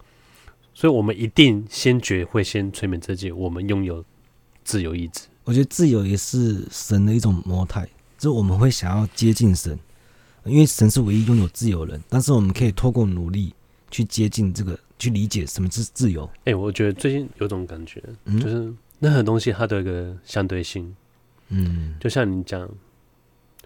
[0.76, 4.06] 所以我们一定先觉会先催眠自己，我们拥有
[4.64, 5.22] 自由意志。
[5.44, 9.78] 我觉得自由也是神的一种模态，就是我们会想要接近神，
[10.46, 12.04] 因为神是唯一拥有自由的人。
[12.08, 13.56] 但是我们可以透过努力
[13.90, 16.26] 去接近这个，去理解什么是自由。
[16.42, 20.96] 哎、欸，我觉得最近有种感觉，嗯、就是任何东西它都有一个相对性。
[21.50, 22.70] 嗯，就像你讲，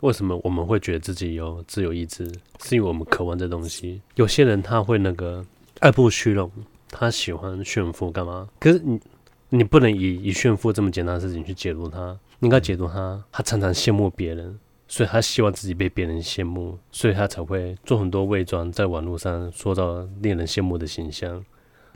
[0.02, 2.26] 为什么我们会觉得自己有自由意志，
[2.62, 4.02] 是因为我们渴望这东西。
[4.16, 5.46] 有些人他会那个
[5.80, 6.52] 爱慕虚荣，
[6.90, 8.48] 他喜欢炫富干嘛？
[8.60, 9.00] 可是你。
[9.56, 21.46] 你不能以以炫富这么简单的事情去解读他，你应该解读他，他常常羡慕别人，所以他希望自己被别人羡慕，所以他才会做很多伪装，在网络上塑造令人羡慕的形象。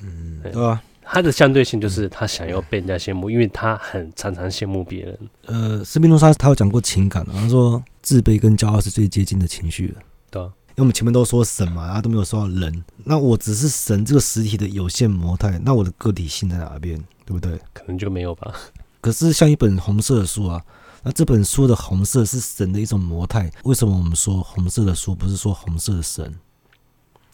[0.04, 5.20] 嗯，对啊，他的相对性就是他想要被人家羡慕，因为他很常常羡慕别人。
[5.46, 9.96] 呃，斯宾诺莎他有讲过情感，他说自卑跟骄傲是最接近的情绪。
[10.30, 10.52] 对啊。
[10.72, 12.84] 因为我们前面都说神嘛，他都没有说到人。
[13.04, 16.96] 那我只是神这个实体的有限模态，那我的个体性在哪边？
[17.26, 17.58] 对不对？
[17.74, 18.54] 可能就没有吧。
[19.02, 20.64] 可是像一本红色的书啊，
[21.02, 23.52] 那这本书的红色是神的一种模态。
[23.64, 26.36] 为什么我们说红色的书不是说红色的神？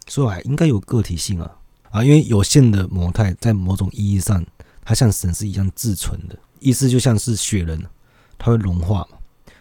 [0.06, 1.50] 所以还应该有个体性啊
[1.94, 2.02] 啊！
[2.02, 4.44] 因为有限的模态在某种意义上，
[4.84, 7.80] 它像神是一样自存的，意思就像是雪人，
[8.36, 9.18] 它会融化嘛，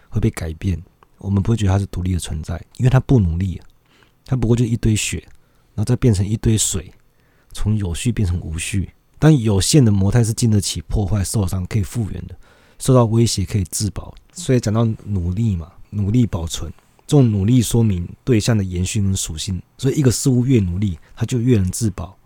[0.09, 0.81] 会被改变。
[1.19, 3.61] 我们不会觉得它是独立的存在，因为它不努力。
[4.25, 5.23] 它不过就一堆雪，
[5.75, 6.91] 然后再变成一堆水，
[7.51, 8.89] 从有序变成无序。
[9.19, 12.35] 但有限的模态是经得起破坏、受伤、可以复原的，
[12.79, 14.11] 受到威胁可以自保。
[14.33, 16.73] 所以讲到努力嘛，努力保存，
[17.05, 19.61] 这种努力说明对象的延续跟属性。
[19.77, 22.17] 所以一个事物越努力，它就越能自保。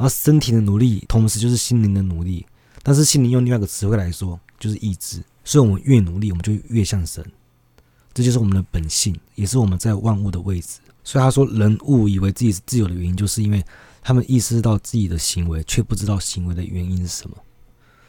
[0.00, 2.46] 然后身体的努力，同时就是心灵的努力。
[2.82, 5.22] 但是心灵用另外一个词汇来说，就是意志。
[5.44, 7.22] 所以我们越努力，我们就越像神。
[8.14, 10.78] 这就是我们的本性，也是我们在万物的位置。
[11.04, 13.62] 所以他说，人误以为自己是自由的原因，就是因为
[14.00, 17.36] 他们意识到自己的行为，却不知道行为的原因是什么。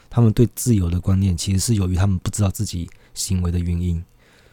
[0.09, 4.01] 他们对自由的观念，其实是由于他们不知道自己行为的原因。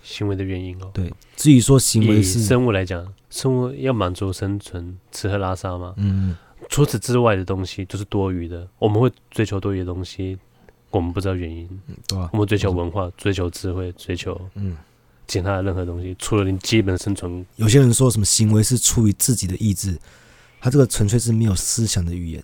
[0.02, 0.90] 行为的原因哦。
[0.92, 5.94] 对，至于说行为是生物来讲，生物要满足生存，吃喝拉撒嘛。
[5.98, 6.36] 嗯。
[6.68, 8.68] 除此之外的东西就是多余的。
[8.78, 10.38] 我们会追求多余的东西，
[10.90, 11.68] 我们不知道原因。
[11.88, 12.30] 嗯，对啊。
[12.32, 14.76] 我们追求文化，追求智慧，追求嗯。
[15.26, 17.44] 其他的任何东西，除了你基本的生存。
[17.56, 19.98] 有些人说什么行为是出于自己的意志，
[20.58, 22.42] 他这个纯粹是没有思想的语言，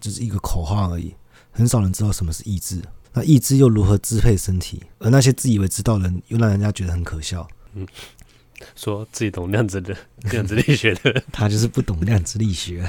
[0.00, 1.12] 就是一个口号而已。
[1.50, 2.80] 很少人知道什么是意志，
[3.12, 4.80] 那意志又如何支配身体？
[5.00, 7.48] 而那些自以为知道的人，又让人家觉得很可笑。
[7.74, 7.84] 嗯，
[8.76, 9.96] 说自己懂量子的
[10.30, 12.88] 量子力学的， 他就是不懂量子力学。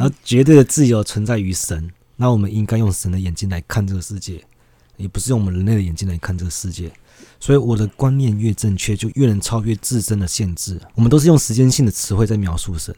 [0.00, 4.42] 然后绝对的自由存在于神，那我们应该用神的眼睛来看这个世界，
[4.96, 6.90] 也不是用我们人类的眼睛来看这个世界。
[7.38, 10.80] 所以我的观念越正确，就越能超越自身的限制。
[10.94, 12.96] 我们都是用时间性的词汇在描述神，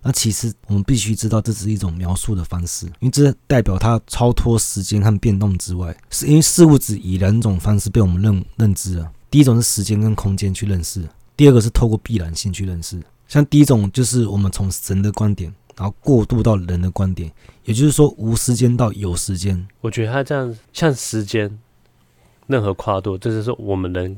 [0.00, 5.96] 那其实我们必须知道，这只是一种描述的方式，因为这代表它超脱时间和变动之外。
[6.10, 9.10] 是因为事物只以两种方式被我们认认知了。
[9.28, 11.02] 第一种是时间跟空间去认识，
[11.36, 13.02] 第二个是透过必然性去认识。
[13.26, 17.30] 像第一种就是我们从神的观点，然后过渡到人的观点，
[17.64, 19.66] 也就是说无时间到有时间。
[19.80, 21.58] 我觉得他这样像时间。
[22.46, 24.14] 任何跨度，这就是我们能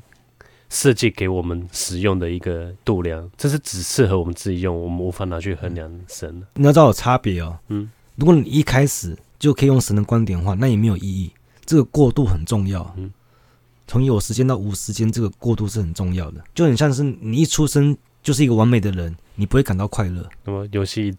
[0.68, 6.42] 设计给我们使用的一个度量，这是只适合我们自己用，我们无法拿去衡量神。
[6.54, 7.56] 你要知道有差别哦。
[7.68, 11.30] 嗯，如果你一开始就可以用神的观点的话，那也没有意义。
[11.64, 12.92] 这个过渡很重要。
[12.96, 13.12] 嗯，
[13.86, 16.42] 从有时间到无时间，这个过渡是很重要的。
[16.52, 20.28] 就很像是你一出生就是一个完美的人，你不会感到快乐。
[20.44, 21.14] 那么游戏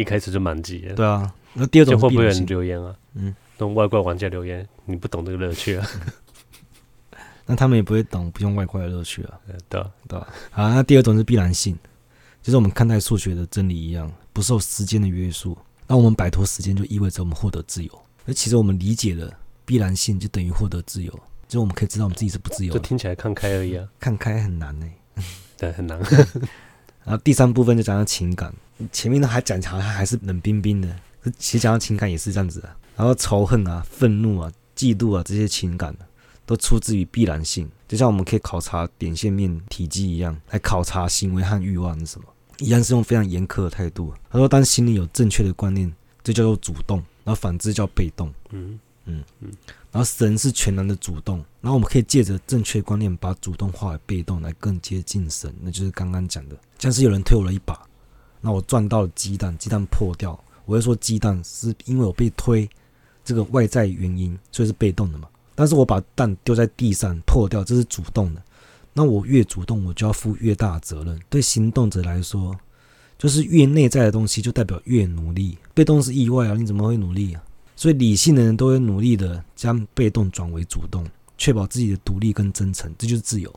[0.00, 0.94] 一开始就满级了。
[0.94, 1.32] 对啊。
[1.52, 2.94] 那第二种会不会有人留言啊？
[3.14, 5.86] 嗯，那种外挂玩家留言，你不懂这个乐趣啊。
[7.44, 9.34] 那他们也不会懂不用外挂的乐趣啊，
[9.68, 10.20] 对对。
[10.52, 11.76] 好，那第二种是必然性，
[12.40, 15.58] 就是我们看待数学的真理一样，不受时间的约束。
[15.88, 17.90] 那我们摆脱时间，就意味着我们获得自由。
[18.28, 19.28] 而其实我们理解了
[19.64, 21.12] 必然性，就等于获得自由。
[21.48, 22.78] 就我们可以知道我们自己是不自由的。
[22.78, 24.86] 就听起来看开而已啊， 看开很难呢、
[25.16, 25.24] 欸。
[25.58, 26.00] 对，很难。
[27.04, 28.52] 然后第三部分就讲到情感，
[28.92, 30.88] 前面呢还讲好像还是冷冰冰的，
[31.38, 32.68] 其实讲到情感也是这样子的。
[32.96, 35.94] 然后仇恨啊、愤怒啊、嫉妒啊这些情感。
[36.46, 42.26] 都出自于必然性，就像我们可以考察点线面体积一样，来考察行为和欲望是什么，
[42.58, 44.12] 一样是用非常严苛的态度。
[44.28, 45.92] 他说，当心里有正确的观念，
[46.24, 48.34] 这叫做主动，然后反之叫被动。
[48.50, 49.52] 嗯嗯嗯。
[49.92, 55.52] 然后神是全然的主动，然后我们可以借着正确观念，把主动化为被动，来更接近神。
[55.60, 57.80] 那就是刚刚讲的，像是有人推我了一把，
[58.40, 62.70] 那我撞到了鸡蛋，鸡蛋破掉，我会说鸡蛋是因为我被推，
[63.24, 65.28] 这个外在原因，所以是被动的嘛。
[65.56, 68.42] 但是我把蛋丢在地上破掉，这是主动的。
[68.92, 71.20] 那我越主动，我就要负越大的责任。
[71.28, 72.56] 对行动者来说，
[73.18, 75.58] 就是越内在的东西就代表越努力。
[75.74, 77.42] 被动是意外啊，你怎么会努力啊？
[77.80, 81.02] 所以理性的人都会努力的将被动转为主动，
[81.38, 83.50] 确保自己的独立跟真诚，这就是自由。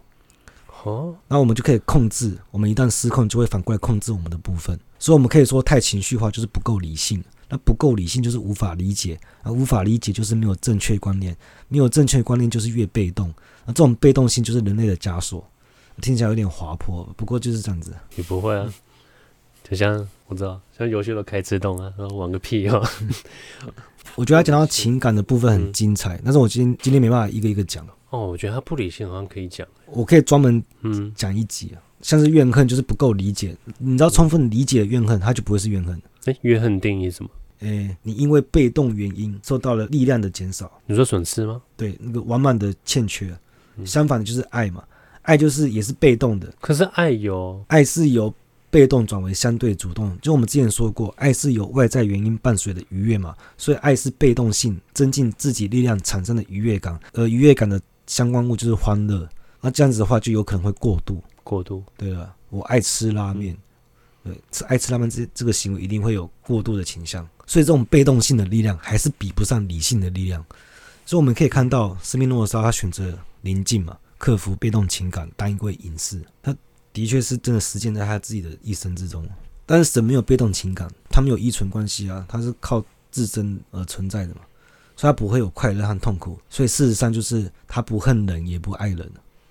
[0.85, 2.37] 哦，那我们就可以控制。
[2.49, 4.79] 我们一旦失控，就会反过来控制我们的部分。
[4.97, 7.21] 所以，我们可以说太情绪化就是不够理性。
[7.49, 11.35] 那不够理性就是无法理解，啊无法理解就是没有正确观念。
[11.67, 13.27] 没有正确观念就是越被动。
[13.65, 15.45] 那这种被动性就是人类的枷锁。
[16.01, 17.93] 听起来有点滑坡，不过就是这样子。
[18.15, 18.73] 你不会啊，
[19.73, 22.83] 就像我知道，像游戏都开自动啊，然后玩个屁哦。
[24.15, 27.83] 我觉得他讲到情感的部分很精彩，嗯、但是我今天今天没办法一个一个讲。
[28.11, 35.99] 哦，我觉得他不理性好像可以讲，我可以专门嗯讲一集啊，像是怨恨就是不够理解，你知道充分理解怨恨，它就不会是怨恨。
[36.25, 37.29] 哎，怨恨定义什么？
[37.61, 41.59] 哎，你因为被动原因受到了力量的减少，你说损失吗？
[41.75, 43.35] 对，那个完满的欠缺。
[43.83, 44.83] 相反的就是爱嘛，
[45.23, 48.31] 爱就是也是被动的，可是爱有爱是由
[48.73, 57.79] 被动转为相对主动，就我们之前说过，爱是有外在原因伴随的愉悦嘛，所以爱是被动性增进自己力量产生的愉悦感，而愉悦感的。
[58.05, 59.27] 相关物就是欢乐，
[59.61, 61.23] 那这样子的话就有可能会过度。
[61.41, 63.57] 过度，对了，我爱吃拉面，
[64.25, 70.45] 对，吃爱吃拉面这这个行为一定会有过度的倾向，所以这种被动性的力量还是比不上理性的力量。
[71.05, 76.53] 所以我们可以看到，斯宾诺莎他选择宁静嘛，克服被动情感，当一位隐士，他
[76.93, 79.27] 的确是真的实践在他自己的一生之中。
[79.65, 84.41] 但是神没有被动情感，他没有依存关系啊，他是靠自身而存在的嘛。
[84.95, 88.99] 所以他不会有快乐和痛苦，所以事实上就是他不恨人也不爱人，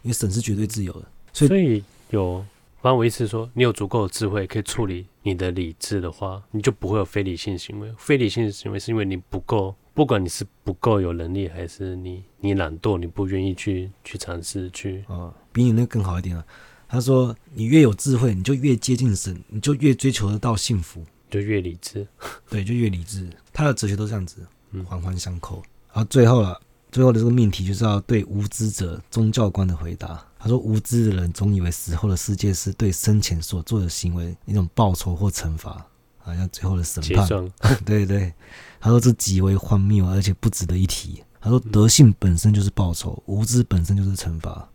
[0.03, 1.03] 因为神是绝对自由的。
[1.33, 2.39] 所以，所以有，
[2.81, 7.93] 反正我意思是说，你有足够的智慧可以处理你的理智的话，你就不会有非理性行为。
[7.99, 15.05] 非理性行为是因为你不够，不管你是不够有能力，还是你你懒惰，你不愿意去去尝试去。
[15.09, 16.45] 啊，比你那个更好一点啊。
[16.93, 22.07] 他说，你越有智慧，你就越接近神，你就越追求得到幸福，就越理智。
[22.51, 23.31] 对，就越理智。
[23.51, 24.47] 他的哲学都这样子。
[24.87, 25.63] 环环相扣，
[25.93, 30.23] 然后最后了，最后的这个命题就是要对无知者宗教观的回答。
[30.39, 35.87] 他说：“无知的人总以为死后的世界是对生前所做的行为一种报酬或惩罚，
[36.19, 37.29] 好像最后的审判。”
[37.85, 38.33] 对对，
[38.81, 41.23] 他说这极为荒谬，而且不值得一提。
[41.41, 44.69] 他说：“德性本身就是报酬，无知本身就是惩罚。”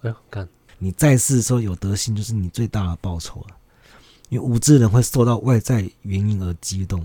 [0.00, 0.48] 哎呦，干！
[0.84, 3.56] 你在世的时候有德性，就是你最大的报酬了。
[4.28, 7.02] 因为无知的人会受到外在原因而激动。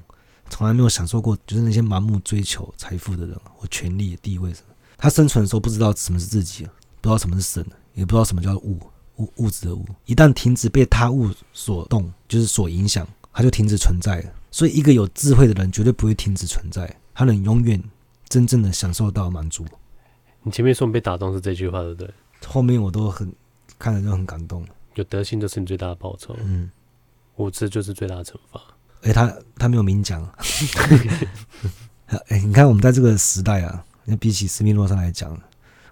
[0.49, 4.75] 从来没有享受过，就是那些盲目追求财富的人或权力、地位什么。
[4.97, 6.65] 他生存的时候不知道什么是自己，
[6.99, 8.77] 不知道什么是神，也不知道什么叫物
[9.15, 9.85] 物物质的物。
[10.05, 14.33] 一旦停止被他物所动，就是所影响，他就停止存在了。
[14.51, 17.81] 所以，一个有智慧的人绝对不会停止存在，他能永远
[18.27, 19.63] 真正的享受到满足。
[20.43, 22.13] 你前面说被打动是这句话，对不对？
[22.47, 23.31] 后面我都很
[23.79, 24.63] 看了就很感动。
[24.95, 26.69] 有德性就是你最大的报酬，嗯，
[27.37, 28.61] 无知就是最大的惩罚。
[29.01, 30.21] 哎、欸，他他没有明讲。
[32.07, 35.41] 哎、欸，你看我们在这个时代啊，那比起斯密诺上来讲，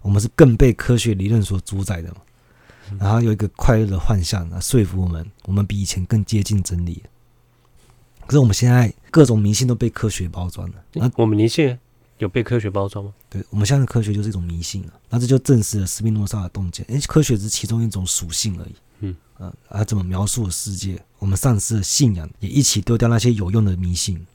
[0.01, 2.17] 我们是更被科学理论所主宰的嘛。
[2.99, 7.03] 然后有一个快乐的幻象啊，说服我们，我们比以前更接近真理。
[8.25, 10.75] 可是我们现在各种迷信都被科学包装了。
[10.93, 11.77] 那我们迷信
[12.17, 13.13] 有被科学包装吗？
[13.29, 14.93] 对，我们现在科学就是一种迷信啊。
[15.09, 18.75] 那这就证实了斯宾诺莎的洞见，因为科学只是其中一种属性而已。
[18.99, 20.99] 嗯，啊，他怎么描述的世界？
[21.19, 24.25] 我们丧失了信仰，也一起丢掉那些有用的迷信。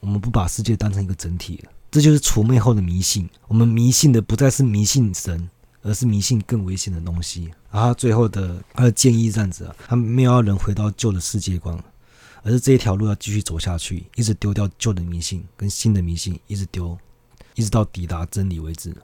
[0.00, 3.30] 我们不把世界当成一个整体了，这就是除魅后的迷信。
[3.46, 5.48] 我们迷信的不再是迷信神，
[5.82, 7.44] 而是迷信更危险的东西。
[7.70, 11.78] 然后他最后的他的建议这样子啊，他没有要人回到旧的世界观，
[12.42, 16.98] 而是这一条路要继续走下去，一直丢掉旧的迷信跟新的迷信，一直丢，
[17.54, 18.94] 一直到抵达真理为止。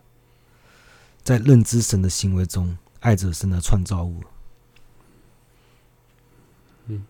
[1.23, 4.23] 在认知神的行为中，爱着神的创造物。
[6.87, 7.05] 嗯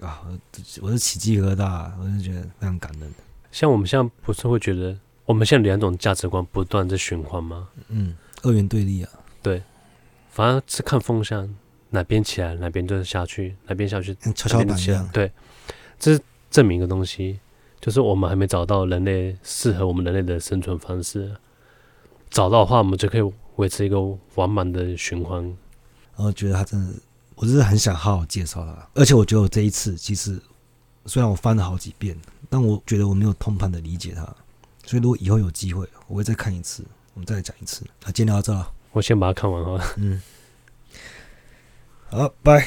[0.00, 0.38] 啊，我
[0.82, 3.10] 我是起鸡皮疙瘩，我是觉得非常感人。
[3.50, 7.68] 像我们现在不是会觉得，我们现在两种价值观不断在循环吗？
[7.88, 9.10] 嗯，二元对立啊。
[9.42, 9.62] 对，
[10.30, 11.52] 反正是看风向，
[11.88, 15.08] 哪边起来哪边就是下去，哪边下去跷跷板一样。
[15.12, 15.32] 对，
[15.98, 16.20] 这是
[16.50, 17.40] 证明一个东西，
[17.80, 21.34] 就是我们还没找到人类适合我们人类的生存方式。
[22.30, 23.98] 找到的话，我们就可以维持一个
[24.34, 25.42] 完满的循环。
[26.16, 26.92] 然后觉得他真的。
[27.40, 30.36] 我就是很想好好介绍他，而且我觉得我这一次其实
[31.06, 32.20] 虽然我翻了好几遍，
[32.50, 34.24] 但我觉得我没有通盘的理解他，
[34.84, 36.82] 所以如果以后有机会，我会再看一次，
[37.14, 37.84] 我们再来讲一次。
[38.04, 39.94] 那今天聊到这了，我先把它看完哈。
[39.98, 40.20] 嗯，
[42.10, 42.66] 好，拜。